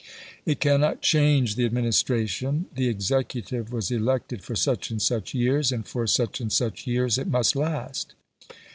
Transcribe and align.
It 0.47 0.59
cannot 0.59 1.03
change 1.03 1.55
the 1.55 1.63
administration; 1.65 2.65
the 2.73 2.87
executive 2.87 3.71
was 3.71 3.91
elected 3.91 4.43
for 4.43 4.55
such 4.55 4.89
and 4.89 4.99
such 4.99 5.35
years, 5.35 5.71
and 5.71 5.85
for 5.87 6.07
such 6.07 6.41
and 6.41 6.51
such 6.51 6.87
years 6.87 7.19
it 7.19 7.27
must 7.27 7.55
last. 7.55 8.15